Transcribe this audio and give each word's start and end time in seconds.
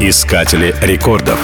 Искатели 0.00 0.76
рекордов. 0.80 1.40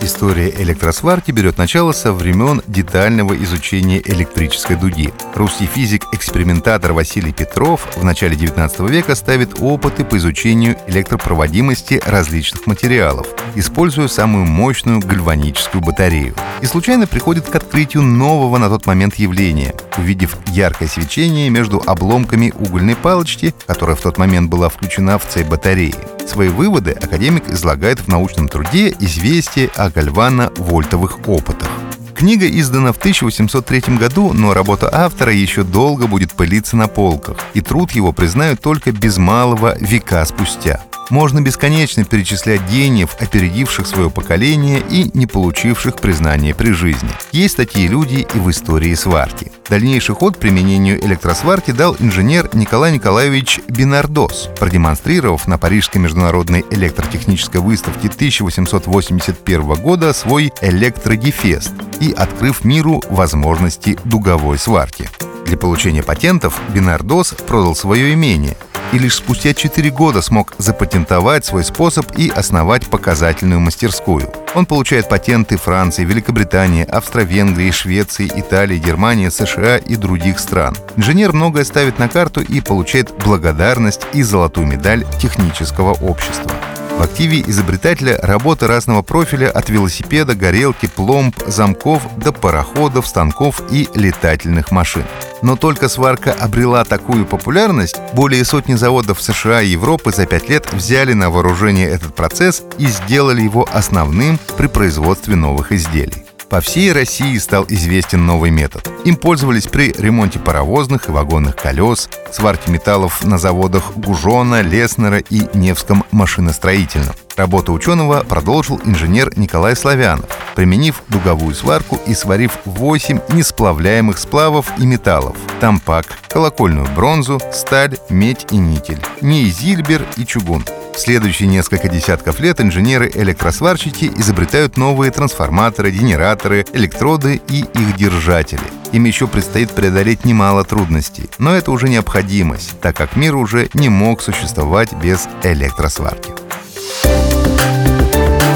История 0.00 0.50
электросварки 0.50 1.30
берет 1.30 1.58
начало 1.58 1.92
со 1.92 2.12
времен 2.12 2.60
детального 2.66 3.40
изучения 3.44 4.02
электрической 4.04 4.74
дуги. 4.74 5.14
Русский 5.36 5.66
физик-экспериментатор 5.66 6.92
Василий 6.92 7.32
Петров 7.32 7.86
в 7.94 8.02
начале 8.02 8.34
19 8.34 8.80
века 8.90 9.14
ставит 9.14 9.62
опыты 9.62 10.04
по 10.04 10.16
изучению 10.16 10.76
электропроводимости 10.88 12.02
различных 12.04 12.66
материалов, 12.66 13.28
используя 13.54 14.08
самую 14.08 14.44
мощную 14.44 14.98
гальваническую 14.98 15.82
батарею. 15.82 16.34
И 16.62 16.66
случайно 16.66 17.06
приходит 17.06 17.48
к 17.48 17.54
открытию 17.54 18.02
нового 18.02 18.58
на 18.58 18.70
тот 18.70 18.86
момент 18.86 19.14
явления, 19.20 19.72
увидев 19.96 20.36
яркое 20.48 20.88
свечение 20.88 21.48
между 21.48 21.80
обломками 21.86 22.52
угольной 22.58 22.96
палочки, 22.96 23.54
которая 23.68 23.94
в 23.94 24.00
тот 24.00 24.18
момент 24.18 24.50
была 24.50 24.68
включена 24.68 25.16
в 25.16 25.28
цепь 25.28 25.46
батареи. 25.46 25.94
Свои 26.26 26.48
выводы 26.48 26.92
академик 26.92 27.48
излагает 27.48 28.00
в 28.00 28.08
научном 28.08 28.48
труде 28.48 28.94
«Известие 29.00 29.70
о 29.76 29.90
гальвано-вольтовых 29.90 31.26
опытах». 31.26 31.68
Книга 32.14 32.48
издана 32.48 32.92
в 32.92 32.98
1803 32.98 33.96
году, 33.98 34.32
но 34.32 34.54
работа 34.54 34.88
автора 34.92 35.32
еще 35.32 35.64
долго 35.64 36.06
будет 36.06 36.32
пылиться 36.32 36.76
на 36.76 36.86
полках, 36.86 37.36
и 37.54 37.60
труд 37.60 37.90
его 37.92 38.12
признают 38.12 38.60
только 38.60 38.92
без 38.92 39.18
малого 39.18 39.76
века 39.78 40.24
спустя. 40.24 40.80
Можно 41.12 41.42
бесконечно 41.42 42.04
перечислять 42.04 42.62
гениев, 42.70 43.16
опередивших 43.20 43.86
свое 43.86 44.08
поколение 44.08 44.82
и 44.88 45.10
не 45.12 45.26
получивших 45.26 45.96
признания 45.96 46.54
при 46.54 46.72
жизни. 46.72 47.10
Есть 47.32 47.58
такие 47.58 47.86
люди 47.86 48.26
и 48.34 48.38
в 48.38 48.50
истории 48.50 48.94
сварки. 48.94 49.52
Дальнейший 49.68 50.14
ход 50.14 50.38
применению 50.38 51.04
электросварки 51.04 51.70
дал 51.70 51.94
инженер 51.98 52.48
Николай 52.54 52.94
Николаевич 52.94 53.60
Бинардос, 53.68 54.48
продемонстрировав 54.58 55.46
на 55.46 55.58
Парижской 55.58 56.00
международной 56.00 56.64
электротехнической 56.70 57.60
выставке 57.60 58.08
1881 58.08 59.74
года 59.82 60.14
свой 60.14 60.50
электрогефест 60.62 61.74
и 62.00 62.10
открыв 62.12 62.64
миру 62.64 63.02
возможности 63.10 63.98
дуговой 64.04 64.58
сварки. 64.58 65.10
Для 65.44 65.58
получения 65.58 66.02
патентов 66.02 66.58
Бинардос 66.70 67.34
продал 67.46 67.76
свое 67.76 68.14
имение– 68.14 68.56
и 68.92 68.98
лишь 68.98 69.16
спустя 69.16 69.54
4 69.54 69.90
года 69.90 70.22
смог 70.22 70.54
запатентовать 70.58 71.44
свой 71.44 71.64
способ 71.64 72.06
и 72.16 72.28
основать 72.28 72.86
показательную 72.86 73.60
мастерскую. 73.60 74.32
Он 74.54 74.66
получает 74.66 75.08
патенты 75.08 75.56
Франции, 75.56 76.04
Великобритании, 76.04 76.84
Австро-Венгрии, 76.84 77.70
Швеции, 77.70 78.30
Италии, 78.34 78.78
Германии, 78.78 79.28
США 79.28 79.78
и 79.78 79.96
других 79.96 80.38
стран. 80.38 80.76
Инженер 80.96 81.32
многое 81.32 81.64
ставит 81.64 81.98
на 81.98 82.08
карту 82.08 82.42
и 82.42 82.60
получает 82.60 83.12
благодарность 83.24 84.02
и 84.12 84.22
золотую 84.22 84.66
медаль 84.66 85.04
технического 85.20 85.92
общества. 85.92 86.52
В 86.98 87.02
активе 87.02 87.42
изобретателя 87.46 88.18
работы 88.22 88.66
разного 88.66 89.02
профиля 89.02 89.50
от 89.50 89.70
велосипеда, 89.70 90.34
горелки, 90.34 90.86
пломб, 90.86 91.34
замков 91.46 92.02
до 92.18 92.32
пароходов, 92.32 93.06
станков 93.08 93.62
и 93.70 93.88
летательных 93.94 94.70
машин. 94.70 95.04
Но 95.42 95.56
только 95.56 95.88
сварка 95.88 96.32
обрела 96.32 96.84
такую 96.84 97.26
популярность, 97.26 97.96
более 98.14 98.44
сотни 98.44 98.74
заводов 98.74 99.20
США 99.20 99.60
и 99.62 99.68
Европы 99.68 100.12
за 100.12 100.26
пять 100.26 100.48
лет 100.48 100.72
взяли 100.72 101.12
на 101.12 101.30
вооружение 101.30 101.88
этот 101.88 102.14
процесс 102.14 102.62
и 102.78 102.86
сделали 102.86 103.42
его 103.42 103.68
основным 103.72 104.38
при 104.56 104.68
производстве 104.68 105.34
новых 105.34 105.72
изделий. 105.72 106.21
По 106.52 106.60
всей 106.60 106.92
России 106.92 107.38
стал 107.38 107.64
известен 107.66 108.26
новый 108.26 108.50
метод. 108.50 108.86
Им 109.06 109.16
пользовались 109.16 109.68
при 109.68 109.90
ремонте 109.90 110.38
паровозных 110.38 111.08
и 111.08 111.10
вагонных 111.10 111.56
колес, 111.56 112.10
сварке 112.30 112.70
металлов 112.70 113.24
на 113.24 113.38
заводах 113.38 113.96
Гужона, 113.96 114.60
Леснера 114.60 115.16
и 115.16 115.46
Невском 115.54 116.04
машиностроительном. 116.10 117.14
Работу 117.36 117.72
ученого 117.72 118.22
продолжил 118.22 118.78
инженер 118.84 119.32
Николай 119.38 119.74
Славянов, 119.74 120.28
применив 120.54 121.02
дуговую 121.08 121.54
сварку 121.54 121.98
и 122.06 122.12
сварив 122.12 122.58
8 122.66 123.20
несплавляемых 123.30 124.18
сплавов 124.18 124.66
и 124.76 124.84
металлов– 124.84 125.38
тампак, 125.60 126.04
колокольную 126.28 126.86
бронзу, 126.94 127.40
сталь, 127.50 127.96
медь 128.10 128.46
и 128.50 128.58
никель, 128.58 129.00
неизильбер 129.22 130.04
и 130.18 130.26
чугун– 130.26 130.62
в 130.94 130.98
следующие 130.98 131.48
несколько 131.48 131.88
десятков 131.88 132.40
лет 132.40 132.60
инженеры-электросварщики 132.60 134.10
изобретают 134.16 134.76
новые 134.76 135.10
трансформаторы, 135.10 135.90
генераторы, 135.90 136.64
электроды 136.72 137.40
и 137.48 137.60
их 137.60 137.96
держатели. 137.96 138.60
Им 138.92 139.04
еще 139.04 139.26
предстоит 139.26 139.70
преодолеть 139.70 140.24
немало 140.24 140.64
трудностей, 140.64 141.30
но 141.38 141.54
это 141.54 141.70
уже 141.70 141.88
необходимость, 141.88 142.78
так 142.80 142.96
как 142.96 143.16
мир 143.16 143.36
уже 143.36 143.68
не 143.74 143.88
мог 143.88 144.20
существовать 144.20 144.92
без 144.92 145.28
электросварки. 145.42 146.32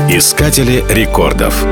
Искатели 0.08 0.84
рекордов. 0.88 1.64